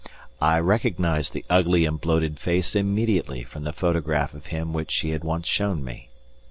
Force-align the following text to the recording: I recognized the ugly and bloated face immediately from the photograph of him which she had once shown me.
I 0.41 0.57
recognized 0.57 1.33
the 1.33 1.45
ugly 1.47 1.85
and 1.85 2.01
bloated 2.01 2.39
face 2.39 2.75
immediately 2.75 3.43
from 3.43 3.65
the 3.65 3.71
photograph 3.71 4.33
of 4.33 4.47
him 4.47 4.73
which 4.73 4.89
she 4.89 5.11
had 5.11 5.23
once 5.23 5.45
shown 5.47 5.83
me. 5.83 6.09